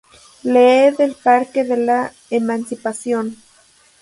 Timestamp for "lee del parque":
0.41-1.63